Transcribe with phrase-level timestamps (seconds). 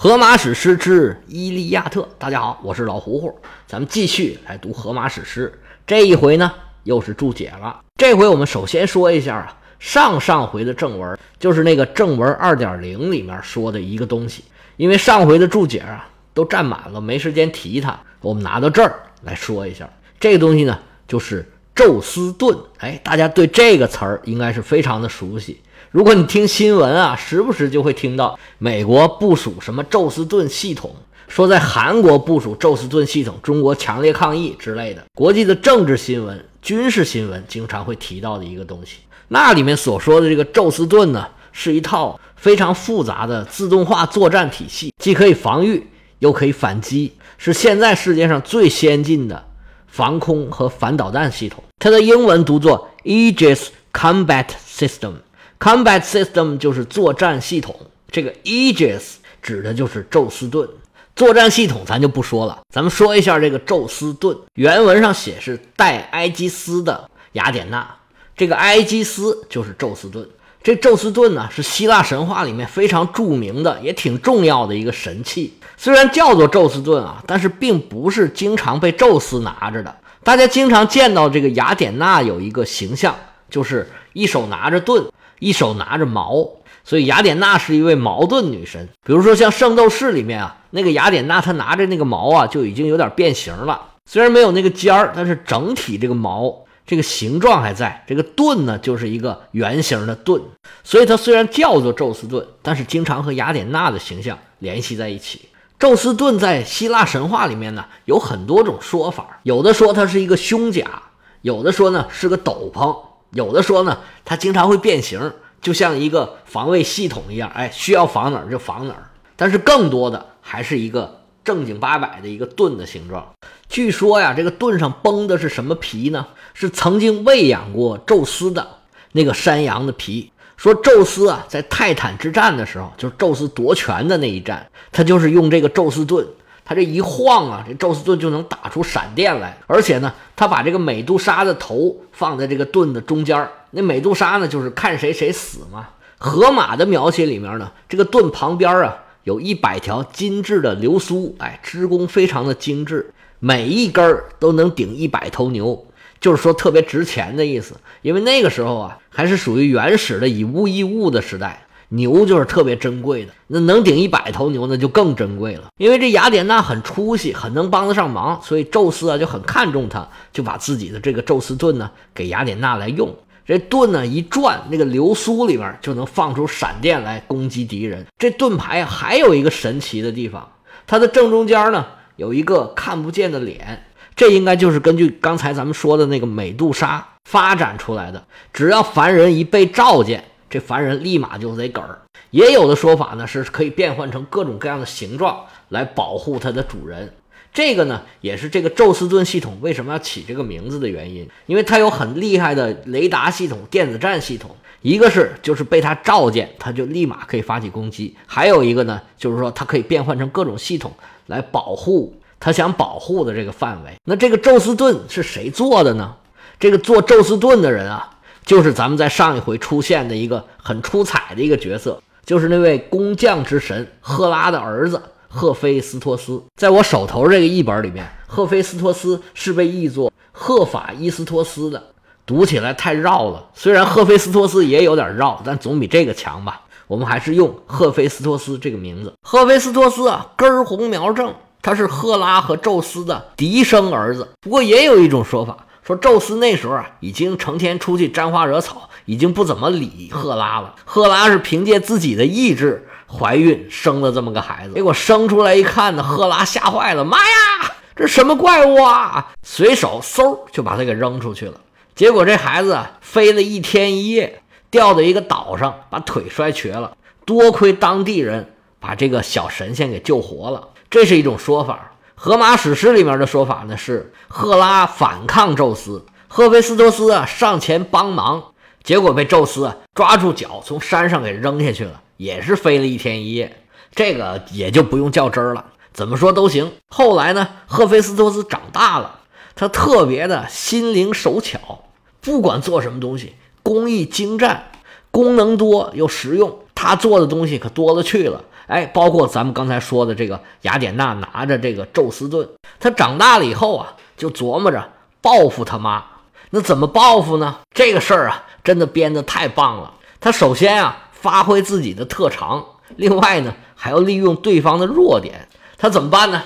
[0.00, 5.52] 荷马史诗之《伊利亚特》，大家好，我是老胡胡，咱们继续来读荷马史诗。
[5.84, 7.80] 这一回呢，又是注解了。
[7.96, 14.44] 这回我们首先说一下啊，上上回的正文，就是那个正文二点零里面说的一个东西。
[14.76, 19.90] 因为上回的注解啊都占满了，没时间提它，我们拿到这儿来说一下。
[20.20, 20.78] 这个东西呢，
[21.08, 21.44] 就是
[21.74, 22.56] 宙斯盾。
[22.78, 25.60] 哎，大家对这个词儿应该是非常的熟悉。
[25.90, 30.94] 如果你听新闻啊，时不时就会听到美国部署什么宙斯盾系统，
[31.28, 35.02] 说在韩国部署宙斯盾系统，中国强烈抗议之类的。
[35.14, 38.98] 国际的政治新闻、军事新闻经常会提到的一个东西。
[39.28, 45.86] 那里面所说的这个宙斯盾呢，是一套非常复杂的自动化作战体系，既可以防御
[46.18, 49.42] 又可以反击，是现在世界上最先进的
[49.86, 51.64] 防空和反导弹系统。
[51.78, 55.12] 它的英文读作 Aegis Combat System。
[55.58, 57.74] Combat System 就是作战系统，
[58.10, 59.02] 这个 Aegis
[59.42, 60.68] 指的就是宙斯盾。
[61.16, 64.36] 作战系统咱就不说了，咱们说一下这个宙斯盾。
[64.54, 67.96] 原文上写是带埃基斯的雅典娜，
[68.36, 70.28] 这个埃基斯就是宙斯盾。
[70.62, 75.54] 这宙斯盾呢是希腊神话里面非常著名的，也挺重要的一个神器。
[75.76, 79.96] 虽然叫做宙斯盾啊，但是并不是经常被宙斯拿着的。
[80.22, 83.16] 大家经常见到这个雅典娜有一个形象，
[83.50, 85.04] 就是一手拿着盾。
[85.38, 86.48] 一手拿着矛，
[86.84, 88.88] 所以雅典娜是一位矛盾女神。
[89.04, 93.82] 比如说像《圣斗士》里面啊，那个雅典娜她拿着那个矛啊，就已经有点变形了。
[94.10, 98.02] 虽然没有那个尖儿，但是整体这个矛这个形状还在。
[98.06, 100.42] 这个盾呢，就是一个圆形的盾。
[100.82, 105.42] 所以它虽然叫做宙斯盾，但是经常和雅典娜的形象联系在一起。
[105.78, 109.38] 宙斯盾在希腊神话里面呢，有很多种说法。
[109.42, 111.02] 有的说它是一个胸甲，
[111.42, 112.96] 有的说呢是个斗篷。
[113.30, 119.10] 有的说呢，它经常会变形，就像一个防卫系统一样，哎，需要防哪儿就防哪儿。
[119.36, 123.26] 但是更多的还是一个正经八百的一个盾的形状。
[123.68, 126.26] 据说呀，这个盾上绷的是什么皮呢？
[126.54, 128.66] 是曾经喂养过宙斯的
[129.12, 130.32] 那个山羊的皮。
[130.56, 136.26] 说宙斯啊，在泰坦之战的时候，就是宙斯夺权的那一战，他就是用这个宙斯盾。
[136.68, 145.88] 他这一晃啊，这宙斯盾就能打出闪电来，而且呢，他把这个美杜莎的头放在这个盾的中间那美杜莎呢，就是看谁谁死嘛。
[146.18, 155.86] 荷马的描写里面呢，这个盾旁边啊，有一百条精致的流苏，哎，织工非常的精致，每一根儿都能顶一百头牛，
[156.20, 157.76] 就是说特别值钱的意思。
[158.02, 161.64] 因为那个时候啊，还是属于原始的以物易物的时代。
[161.90, 165.68] 牛就是特别珍贵的，那能顶一百头牛，那就更珍贵了。
[165.78, 173.14] 因为这雅典娜很出息，很能帮得上忙，所以宙斯啊就很看重她，就把自己的这个宙斯盾呢给雅典娜来用。
[173.46, 178.04] 这盾呢一转，那个流苏里面就能放出闪电来攻击敌人。
[178.18, 180.46] 这盾牌还有一个神奇的地方，
[180.86, 188.22] 它的正中间呢有一个看不见的脸，这应该就是根据刚才咱们说的那个美杜莎发展出来的。
[188.52, 190.22] 只要凡人一被召见。
[190.50, 191.98] 这凡人立马就得嗝儿，
[192.30, 197.12] 也有的说法呢，是可以变换成各种各样的形状来保护它的主人。
[197.52, 204.54] 这个呢，也是这个宙斯盾系统为什么要起这个名字的原因，因为它有很厉害的雷达系统、电子战系统。
[204.80, 210.92] 一个是就是被它召见，它就立马可以发起攻击；还有一个呢，就是说它可以变换成各种系统
[211.26, 213.92] 来保护它想保护的这个范围。
[214.04, 216.14] 那这个宙斯盾是谁做的呢？
[216.60, 218.08] 这个做宙斯盾的人啊。
[218.48, 226.42] 就是咱们在上一回出现的一个很出彩的一个角色，就是那位工匠之神赫拉的儿子赫菲斯托斯。
[226.56, 231.88] 在我手头这个译本里面，赫菲斯托斯是被译作赫法伊斯托斯的，
[232.24, 233.50] 读起来太绕了。
[233.52, 236.62] 虽然赫菲斯托斯也有点绕，但总比这个强吧。
[236.86, 239.12] 我们还是用赫菲斯托斯这个名字。
[239.20, 244.26] 赫菲斯托斯啊，根红苗正，他是赫拉和宙斯的嫡生儿子。
[244.40, 245.66] 不过也有一种说法。
[245.88, 250.74] 说宙斯那时候啊，已经成天出去沾花惹草，已经不怎么理赫拉了。
[250.84, 259.32] 赫拉是凭借自己的意志怀孕生了这么个孩子，结果生出来一看呢，赫拉吓坏了，妈呀，这什么怪物啊！
[259.42, 261.54] 随手嗖就把他给扔出去了。
[261.94, 266.94] 结果这孩子飞了一天一夜，掉到一个岛上，把腿摔瘸了。
[267.24, 271.92] 多亏当地人把这个小神仙给救活了，这是一种说法。
[272.20, 278.42] 荷马史诗里面的说法呢是赫拉反抗宙斯，赫菲斯托斯啊上前帮忙，
[278.82, 283.62] 结果被宙斯啊抓住脚从山上给扔下去了，也是飞了一天一夜。
[283.94, 286.72] 这个也就不用较真了，怎么说都行。
[286.88, 289.20] 后来呢，赫菲斯托斯长大了，
[289.54, 291.84] 他特别的心灵手巧，
[292.20, 294.72] 不管做什么东西，工艺精湛，
[295.12, 298.42] 功能多又实用，他做的东西可多了去了。
[298.68, 302.48] 哎，包括咱们刚才说的这个雅典娜拿着这个宙斯盾，
[302.78, 306.04] 他长大了以后啊，就琢磨着报复他妈。
[306.50, 307.56] 那怎么报复呢？
[307.74, 309.94] 这个事儿啊，真的编得太棒了。
[310.20, 312.64] 他首先啊，发挥自己的特长，
[312.96, 315.48] 另外呢，还要利用对方的弱点。
[315.76, 316.42] 他怎么办呢？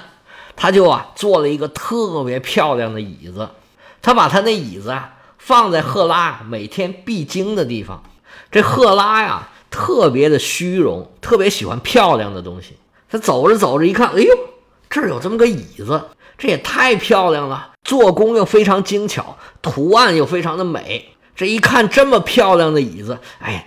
[0.56, 3.48] 他就啊，做了一个特别漂亮的椅子。
[4.00, 8.02] 他把他那椅子啊，放在赫拉每天必经的地方。
[8.50, 12.76] 这赫拉呀，特别的虚荣，特别喜欢漂亮的东西。
[13.10, 14.38] 他走着走着一看，哎呦，
[14.88, 16.00] 这儿有这么个椅子，
[16.38, 21.08] 这也太漂亮了，做工又非常精巧，图案又非常的美。
[21.34, 23.66] 这一看这么漂亮的椅子，哎，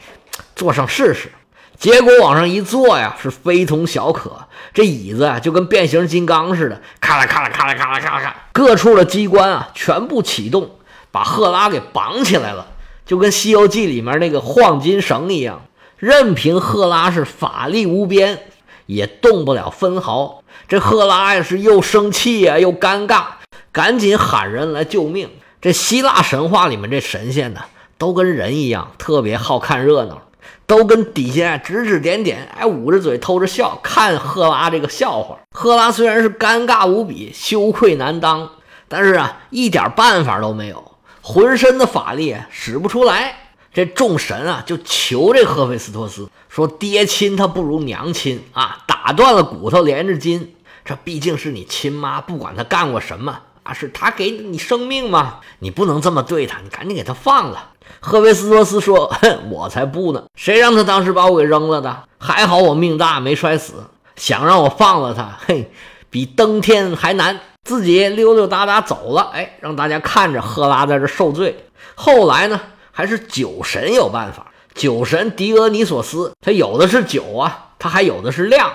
[0.55, 1.31] 坐上试试。
[1.77, 4.31] 结果往上一坐呀，是非同小可。
[4.73, 10.69] 这椅子啊，就跟变形金刚似的，咔啦咔啦咔啦咔啦咔啦咔，各处的机关啊，全部启动，
[11.11, 12.67] 把赫拉给绑起来了，
[13.05, 15.65] 就跟《西游记》里面那个晃金绳一样。
[16.05, 18.37] 任凭赫拉是法力无边，
[18.85, 20.43] 也动不了分毫。
[20.67, 23.23] 这赫拉呀，是又生气呀，又尴尬，
[23.71, 25.27] 赶紧喊人来救命。
[25.59, 27.61] 这希腊神话里面这神仙呢，
[27.97, 30.21] 都跟人一样，特别好看热闹。
[30.67, 35.39] 都跟底下指指点点，哎，捂着嘴偷着笑，看赫拉这个笑话。
[35.55, 38.47] 赫拉虽然是尴尬无比、羞愧难当，
[38.87, 40.91] 但是啊，一点办法都没有，
[41.23, 43.44] 浑身的法力使不出来。
[43.75, 50.55] 这众神啊，就求这赫菲斯托斯说：“爹亲他不如娘亲啊，打断了骨头连着筋，
[50.85, 55.41] 这毕竟是你亲妈，不管他干过什么啊，是他给你生命吗？
[55.59, 60.23] 你不能这么对他，你赶紧给他放了。”赫菲斯托斯说：“哼，我才不呢！
[60.35, 62.03] 谁让他当时把我给扔了的？
[62.17, 63.73] 还好我命大，没摔死。
[64.15, 65.69] 想让我放了他，嘿，
[66.09, 67.37] 比登天还难。
[67.65, 71.65] 自己溜溜达达走了，哎，让大家看着赫拉在这受罪。
[71.95, 72.61] 后来呢，
[72.95, 74.51] 还是酒神有办法。
[74.73, 78.71] 酒神狄俄尼索斯，他有的是酒啊，他还有的是量，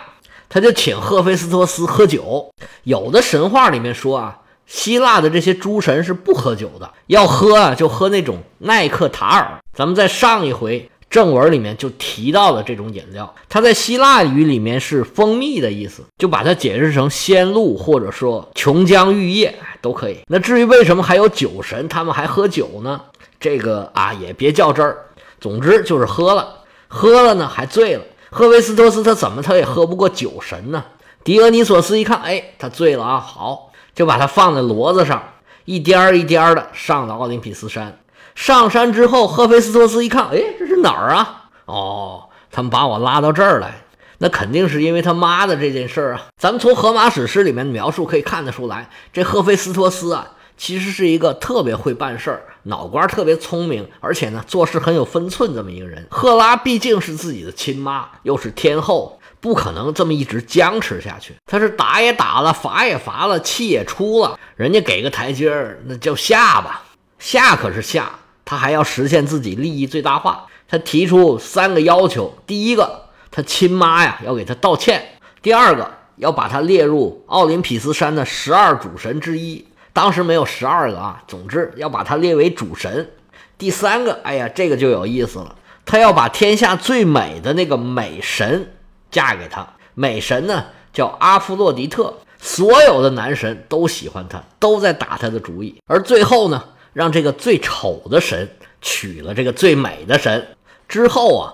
[0.49, 2.53] 他就请赫菲斯托斯喝酒。
[2.85, 4.37] 有的神话里面说啊。”
[4.71, 9.59] 希腊的这些诸神是不喝酒的，要喝啊就喝那种奈克塔尔。
[9.75, 20.19] 咱们在上一回正文里面就提到了这种饮料，它在希腊语里面是蜂蜜的意思，就把它解释成仙露或者说琼浆玉液都可以。
[20.29, 23.01] 那至于为什么还有酒神他们还喝酒呢？
[23.41, 25.07] 这个啊也别较真儿，
[25.41, 28.05] 总之就是喝了，喝了呢还醉了。
[28.31, 30.85] 赫维斯托斯他怎么他也喝不过酒神呢？
[31.25, 33.67] 狄俄尼索斯一看，哎，他醉了啊，好。
[33.93, 35.21] 就把它放在骡子上，
[35.65, 37.99] 一颠儿一颠儿的上了奥林匹斯山。
[38.37, 41.51] 上山之后，赫菲斯托斯一看，哎，这是哪儿啊？
[41.67, 43.83] 哦，他们把我拉到这儿来，
[44.19, 46.23] 那肯定是因为他妈的这件事儿啊。
[46.39, 56.07] 咱们从荷马史诗里面的描述可以看得出来，这赫菲斯托斯啊，其实是一个特别会办事儿、脑瓜特别聪明，而且呢做事很有分寸这么一个人。
[56.11, 59.17] 赫拉毕竟是自己的亲妈，又是天后。
[59.43, 61.35] 不可能这么一直僵持下去。
[61.47, 66.83] 他是打也打了，罚也罚了，气也出了，人家给个台阶儿，那叫下吧。
[67.19, 70.45] 下可是下，他还要实现自己利益最大化。
[70.69, 75.01] 他提出三个要求：第一个，他亲妈呀要给他道歉；
[75.41, 79.65] 第二个，要把他列入奥林匹斯山的十二主神之一。
[79.93, 83.11] 当时没有十二个啊，总之要把他列为主神。
[83.59, 88.73] 第三个，哎呀，这个就有意思了，他要把天下最美的那个美神。
[89.11, 95.75] 嫁给他，美神呢叫阿芙洛狄特，所有的男神都喜欢她，都在打她的主意。
[95.87, 98.49] 而最后呢，让这个最丑的神
[98.81, 100.47] 娶了这个最美的神
[100.87, 101.53] 之后啊，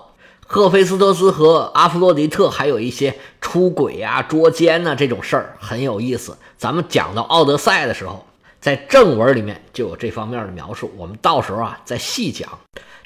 [0.49, 6.37] 赫菲斯托斯和阿芙洛狄特还有一些出轨呀、捉奸呐这种事儿很有意思。
[6.57, 8.25] 咱们讲到奥德赛的时候，
[8.61, 12.47] 在正文里面就有这方面的描述，我们到时候啊再细讲。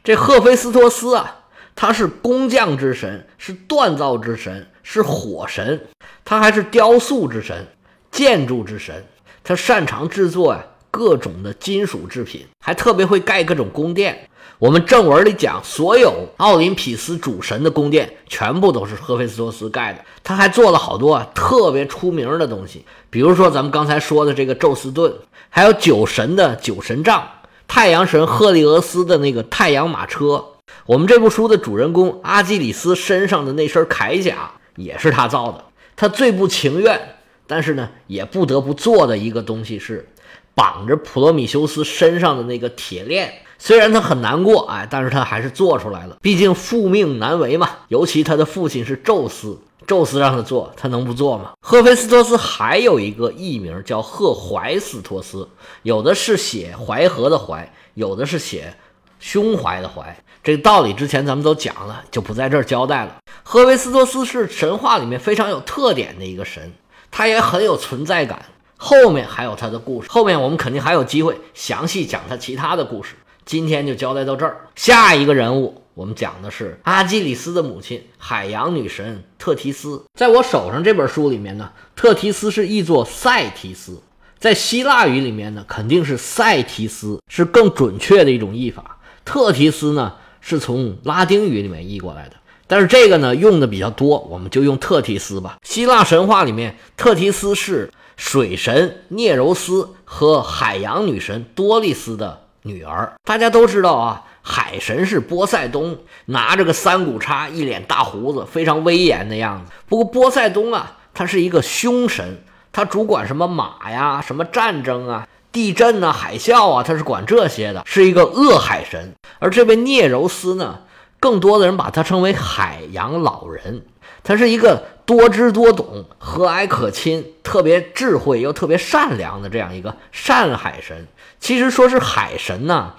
[0.03, 1.38] 这赫菲斯托斯啊。
[1.74, 5.88] 他是工匠之神，是锻造之神，是火神，
[6.25, 7.65] 他还是雕塑之神、
[8.12, 9.05] 建筑之神。
[9.41, 14.27] 他擅长制作呀各种的金属制品，还特别会盖各种宫殿。
[14.60, 20.00] 我们正文里讲，所有奥林匹斯主神的宫殿全部都是赫菲斯托斯盖的。
[20.21, 25.12] 他还做了好多啊特别出名的东西，比如说咱们刚才说的这个宙斯盾，
[25.50, 27.27] 还有酒神的酒神杖，
[27.67, 30.45] 太阳神赫利俄斯的那个太阳马车。
[30.86, 35.63] 我们这部书的主人公阿基里斯身上的那身铠甲也是他造的。
[35.95, 37.15] 他最不情愿，
[37.48, 40.07] 但是呢，也不得不做的一个东西是
[40.55, 43.34] 绑着普罗米修斯身上的那个铁链。
[43.58, 46.17] 虽然他很难过，哎，但是他还是做出来了。
[46.22, 47.70] 毕竟父命难违嘛。
[47.89, 51.51] 尤其他的父亲是宙斯，宙斯让他做，他能不做吗？
[51.62, 55.48] 赫菲斯托斯还有一个艺名叫赫怀斯托斯，
[55.84, 58.74] 有的是写淮河的淮，有的是写。
[59.20, 60.17] 胸怀的怀。
[60.43, 63.17] 这个道理之前咱们都讲了，就不在这儿交代了。
[63.43, 66.74] 赫菲斯托斯是神话里面非常有特点的一个神，
[67.12, 68.43] 他也很有存在感。
[68.83, 73.13] 后面还有他的故事，后面我们肯定还有机会详细讲他其他的故事。
[73.45, 74.69] 今天就交代到这儿。
[74.75, 80.03] 下一个人物，我们讲的是阿基里斯的母亲，海洋女神特提斯。
[80.17, 84.01] 在我手上这本书里面呢，特提斯是译作赛提斯，
[84.39, 88.97] 在希腊语里面呢，肯定是赛提斯是更准确的一种译法。
[89.23, 92.35] 特提斯呢，是从拉丁语里面译过来的，
[92.65, 95.57] 但是这个呢用的比较多，我们就用特提斯吧。
[95.61, 102.41] 希腊神话里面，特提斯是水神涅柔斯和海洋女神多丽丝的。
[102.61, 109.71] 女儿，大家都知道啊，海神是波塞冬，拿着个三股叉，一脸大胡子，非常威严的样子。
[109.89, 119.15] 不过波塞冬啊，他是一个凶神，他主管什么马呀、什么战争啊、地震啊、海啸啊，他是管这些的，是一个恶海神。
[119.39, 120.81] 而这位涅柔斯呢，
[121.21, 123.85] 更多的人把他称为海洋老人，
[124.23, 131.07] 他是一个多知多懂、和蔼可亲、特别智慧又特别善良的这样一个善海神。
[131.39, 132.93] 其实说是海神呢，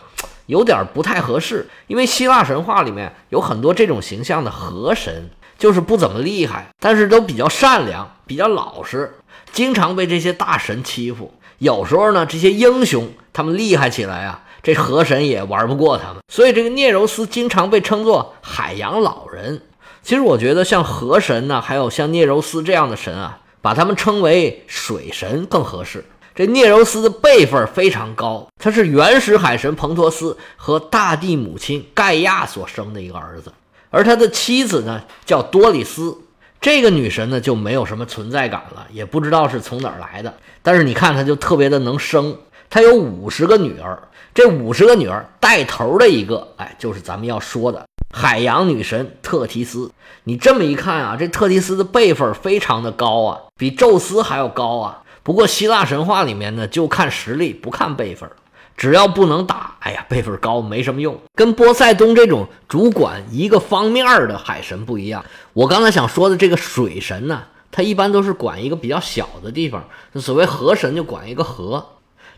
[0.46, 9.14] 有点不太合适，因为希腊神话里面有很多这种形象的河神，就是不怎么厉害，但是都比较善良、比较老实，
[9.52, 11.34] 经常被这些大神欺负。
[11.58, 16.18] 有时候呢，这些英雄他们厉害起来啊，这河神也玩不过他们。
[16.28, 19.62] 所以这个涅柔斯经常被称作海洋老人。
[20.02, 26.04] 其实我觉得像河神呢，还有像涅柔斯这样的神啊，把他们称为水神更合适。
[26.34, 33.52] 这涅柔斯的辈分非常高，他是原始海神彭托斯和大地母亲盖亚所生的一个儿子，
[33.90, 36.16] 而他的妻子呢叫多里斯，
[36.58, 40.32] 这个女神呢就没有什么存在感了，也不知道是从哪儿来的。
[40.62, 42.38] 但是你看，她就特别的能生，
[42.74, 44.02] 他有五十个女儿，
[44.32, 49.90] 这五十个女儿带头的一个，哎，就是咱们要说的海洋女神特提斯。
[50.24, 55.02] 你这么一看啊，这特提斯的辈分非常的高啊，比宙斯还要高啊。
[55.22, 58.30] 不过希腊神话里面呢，就看实力不看辈分，
[58.74, 61.20] 只要不能打，哎呀，辈分高没什么用。
[61.34, 65.22] 跟波塞冬这种主管一个方面的海神不一样。
[65.52, 71.86] 我刚才想说的这个水神呢，他一般都是管一个比较小的地方，所谓河神就管一个河。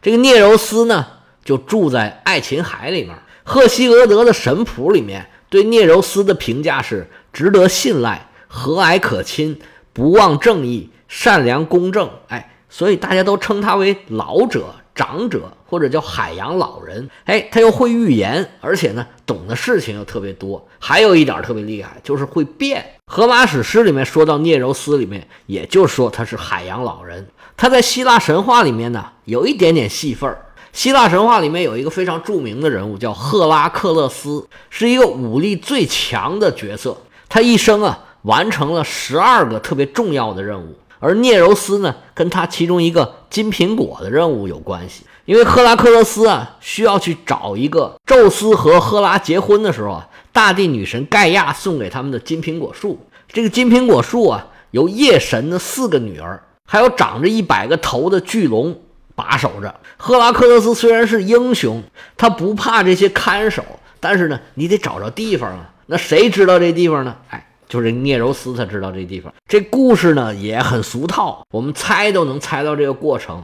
[0.04, 1.06] 这个涅柔斯呢，
[1.42, 3.16] 就住在爱琴海里面。
[3.42, 9.58] 赫西俄德的神谱里面对涅柔斯的评价是值得信赖、和蔼可亲、
[9.94, 12.10] 不忘正义、善良公正。
[12.28, 12.50] 哎。
[12.68, 17.10] 所以大家都称他为老者、长者，或者叫海洋老人。
[17.24, 20.64] 哎，他又会预言，而且呢，懂的事情又特别多。
[20.78, 22.84] 还有一点特别厉害，就是会变。
[23.06, 27.26] 荷马史诗里面说到涅柔斯，里面也就是说他是海洋老人。
[27.56, 30.46] 他在希腊神话里面呢，有一点点戏份儿。
[30.72, 36.96] 希腊神话里面有一个非常著名的人物，叫赫拉克勒斯，是一个武力最强的角色。
[37.28, 40.76] 他一生啊，完成了十二个特别重要的任务。
[41.00, 52.98] 而涅柔斯呢，跟他其中一个金苹果的任务有关系，因为赫拉克勒斯啊需要去找一个宙斯和赫拉结婚的时候啊，大地女神盖亚送给他们的金苹果树。
[53.28, 58.78] 这个金苹果树啊，由夜神的四个女儿，还有长着一百个头的巨龙
[59.14, 59.74] 把守着。
[59.96, 61.82] 赫拉克勒斯虽然是英雄，
[62.16, 63.64] 他不怕这些看守，
[64.00, 65.70] 但是呢，你得找着地方啊。
[65.86, 67.16] 那谁知道这地方呢？
[67.30, 67.46] 哎。
[67.66, 69.32] 就是聂柔斯，他知道这地方。
[69.48, 73.42] 这故事呢也很俗套，我们猜都能猜到这个过程。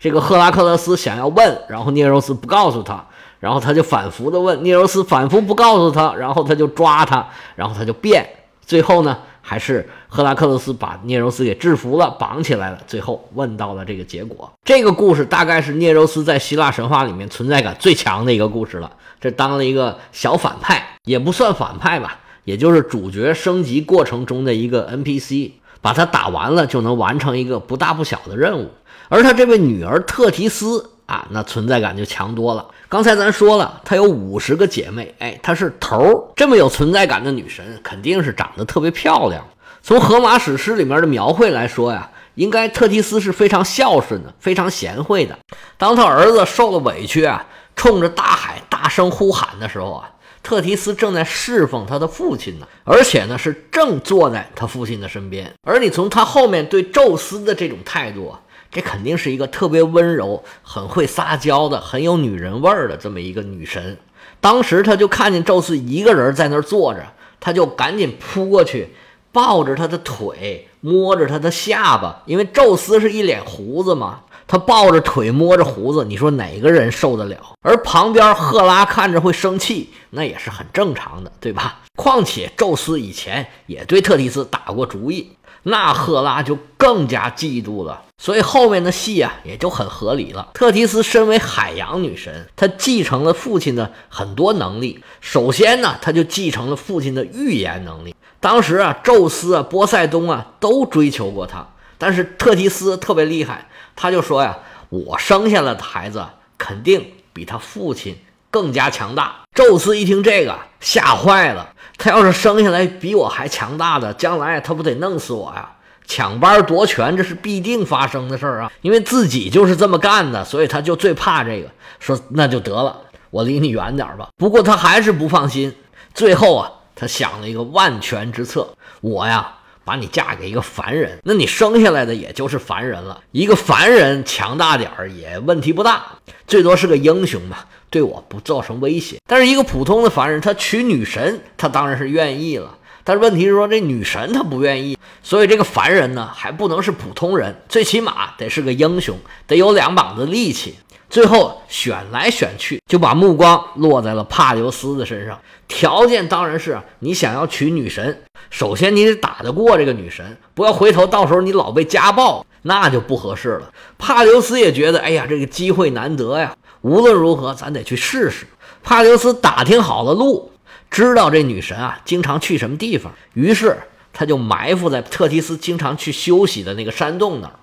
[0.00, 3.04] 这个赫拉克勒斯想要问，然后涅柔斯不告诉他，
[3.38, 8.26] 然后他就反复的问，涅柔斯反复不告诉他，然后他就抓他，然后他就变。
[8.64, 12.78] 最后呢，还是赫拉克勒斯把涅柔斯给制服了，绑起来了。
[12.86, 14.50] 最后问到了这个结果。
[14.64, 18.90] 这个故事大概是涅柔斯在希腊神话里面存在感最强的一个故事了。
[19.20, 22.20] 这当了一个小反派，也不算反派吧。
[22.44, 28.70] 也就是主角升级过程中的一个 NPC，把他打完了就能完成一个不大不小的任务。
[29.08, 32.64] 而他这位女儿特提斯啊，那存在感就强多了。
[32.88, 36.24] 刚才咱说了，她有五十个姐妹，哎，她是头儿。
[36.36, 39.44] 这么有存在感的女神，肯定是长得特别漂亮。
[39.82, 45.36] 从荷马史诗里面的描绘来说呀，应该特提斯是非常孝顺的，非常贤惠的。
[45.76, 47.44] 当他儿子受了委屈啊，
[47.74, 50.10] 冲着大海大声呼喊的时候啊。
[50.50, 55.54] 特提斯正在侍奉他的父亲呢，而且呢是正坐在他父亲的身边。
[55.62, 58.34] 而你从他后面对宙斯的这种态度，
[58.68, 63.96] 这肯定是一个特别温柔、很会撒娇的、很有女人味儿的这么一个女神。
[64.40, 67.06] 当时他就看见宙斯一个人在那儿坐着，
[67.38, 68.92] 他就赶紧扑过去，
[69.30, 74.22] 抱着他的腿，摸着他的下巴，因为宙斯是一脸胡子嘛。
[74.50, 77.36] 他抱着腿摸着胡子，你说哪个人受得了？
[77.62, 81.78] 而旁边赫拉看着会生气，那也是很正常的，对吧？
[81.94, 85.30] 况且宙斯以前也对特提斯打过主意，
[85.62, 88.02] 那赫拉就更加嫉妒了。
[88.18, 90.48] 所以后面的戏啊，也就很合理了。
[90.52, 95.00] 特提斯身为海洋女神，她继承了父亲的很多能力。
[95.20, 98.12] 首先呢，她就继承了父亲的预言能力。
[98.40, 101.68] 当时啊，宙斯啊、波塞冬啊都追求过她，
[102.00, 103.68] 但是特提斯特别厉害。
[103.94, 104.56] 他就说呀
[104.88, 106.24] ：“我生下来的孩子
[106.56, 108.16] 肯定比他父亲
[108.50, 111.74] 更加强大。”宙斯一听这个，吓坏了。
[111.98, 115.72] 他要是生下来比我还强大的，将来他不得弄死我呀？
[116.06, 118.72] 抢班夺权，这是必定发生的事儿啊！
[118.80, 121.68] 因为自己就是这么干的，所以他就最怕这个。
[121.98, 124.30] 说那就得了，我离你远点吧。
[124.38, 125.76] 不过他还是不放心。
[126.14, 129.56] 最后啊，他想了一个万全之策：我呀。
[129.90, 133.20] 把你嫁给一个凡人，那你生下来的也就是凡人了。
[133.32, 136.04] 一个凡人强大点儿也问题不大，
[136.46, 137.56] 最多是个英雄嘛，
[137.90, 139.16] 对我不造成威胁。
[139.26, 142.78] 但是一个普通的凡人，他娶女神，他当然是愿意了。
[143.02, 149.18] 但是问题是说，这女神她不愿意，所以这个凡人呢，还不能是普通人，最起码得是个英雄，
[149.48, 150.76] 得有两膀子力气。
[151.10, 155.36] 最后选来选去，就把目光落在了帕留斯的身上。
[155.66, 163.72] 条件当然是你想要娶女神，首先你得打得过这个女神，不要回头到时候你老被家暴，那就不合适了。
[163.98, 168.46] 帕留斯也觉得，哎呀，这个机会难得呀，无论如何咱得去试试。
[168.84, 170.52] 帕留斯打听好了路，
[170.90, 173.76] 知道这女神啊经常去什么地方，于是
[174.12, 177.54] 他就埋伏在特提斯经常去休息的那个山洞那儿，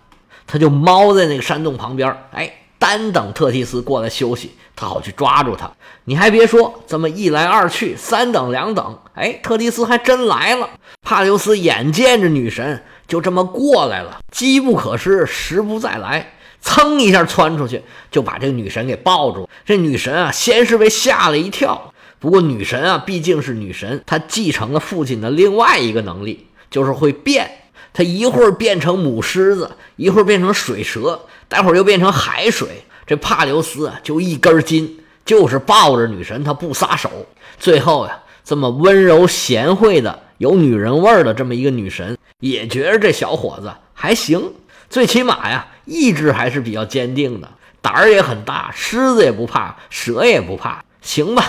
[0.45, 2.51] 他就猫在那个山洞旁边，哎。
[2.79, 5.71] 单等特提斯过来休息，他好去抓住他。
[6.05, 10.69] 你还别说，这么一来二去，三等两等，哎，特提斯还真来了。
[11.01, 17.81] 帕留斯眼见着女神就这么过来了，机不可失，时不再来，噌一下窜出去，
[18.11, 19.49] 就把这个女神给抱住。
[19.65, 21.93] 这女神啊，先是被吓了一跳。
[22.19, 27.49] 不过女神啊，毕竟是女神，她继承了父亲的另外一个能力，就是会变。
[27.93, 31.19] 他一会儿变成母狮子，一会儿变成水蛇。
[31.47, 37.09] 待会儿又变成海水，这帕留斯啊就一根筋，就是抱着女神他不撒手。
[37.57, 44.51] 最后呀，这么温柔贤惠的、有女人味儿的这么一个女神，也觉得这小伙子还行，
[44.89, 47.49] 最起码呀意志还是比较坚定的，
[47.81, 51.45] 胆儿也很大，狮子也不怕，蛇也不怕，行吧，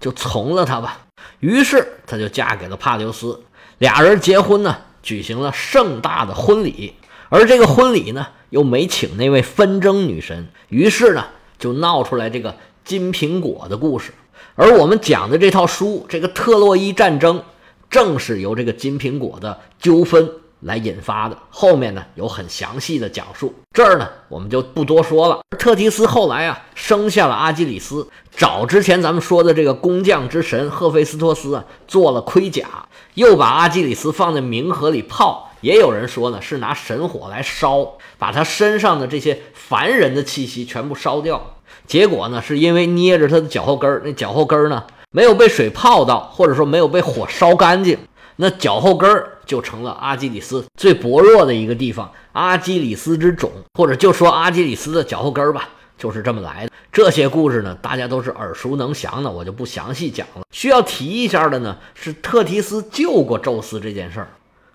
[0.00, 1.00] 就从了他吧。
[1.40, 3.42] 于是他就嫁给了帕留斯，
[3.78, 4.76] 俩人结婚呢，
[5.10, 6.94] 举行了盛大的婚礼。
[7.30, 11.24] 而这个婚礼呢，又没请那位纷争女神，于是呢，
[11.58, 14.12] 就闹出来这个金苹果的故事。
[14.54, 17.42] 而我们讲的这套书，这个特洛伊战争，
[17.90, 21.36] 正是由这个金苹果的纠纷来引发的。
[21.50, 25.40] 后面呢，有很详细的讲述，这儿呢，我们就不多说了。
[25.58, 32.66] 特提斯后来啊，生下了阿基里斯，找之前咱们说的这个工匠之神赫菲斯托斯啊，做了盔甲，
[33.14, 35.48] 又把阿基里斯放在冥河里泡。
[35.60, 41.56] 也有人说呢，是拿神火来烧，把他身上的这些凡人的气息全部烧掉。
[41.86, 47.98] 结果呢，是因为捏着他的脚后跟儿，那脚后跟儿呢没有被水泡到，或者说没有被火烧干净，
[48.42, 52.10] 那脚后跟儿就成了阿基里斯最薄弱的一个地方。
[52.32, 56.72] 阿基里斯之踵，或者就说阿基里斯的脚后跟儿吧，就是这么来的。
[56.90, 60.40] 这些故事呢，大家都是耳熟能详的，我就不详细讲了。
[60.50, 64.28] 需要提一下的呢，是特提斯救过宙斯这件事儿。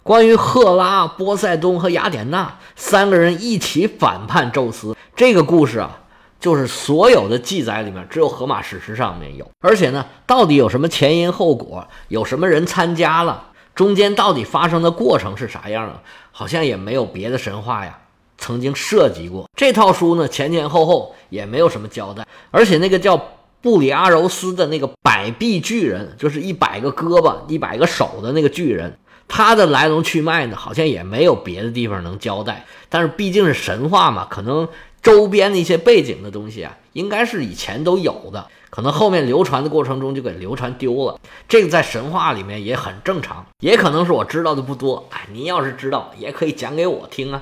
[0.04, 6.04] 关于赫拉、波塞冬和雅典娜三个人一起反叛宙斯这个故事啊，
[6.40, 9.50] 就是所有的记载里面只有荷马史诗上面有。
[9.62, 18.00] 而且呢，到底有什么前因后果，有什么人参加了，中间到底发生的过程是啥样啊，好像也没有别的神话呀
[18.38, 19.50] 曾经涉及过。
[19.56, 22.26] 这套书呢，前前后后也没有什么交代。
[22.52, 28.98] 而且那个叫布里阿柔斯的那个百臂巨人，就是一百个胳膊、一百个手的那个巨人。
[29.28, 32.66] 他的来龙去脉呢，好像也没有别的地方能交代。
[32.90, 34.68] 但是毕竟是神话嘛，可能
[35.02, 41.20] 周边的一些背景的东西啊，应该是以前都有的，可能后面流传的过程中就给流传丢了。
[41.48, 45.08] 这个在神话里面也很正常，也可能是我知道的不多。
[45.12, 47.42] 哎，您要是知道，也可以讲给我听啊。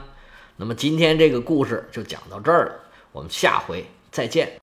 [0.57, 2.73] 那么今天这个故事就讲到这儿了，
[3.11, 4.53] 我们下回再见。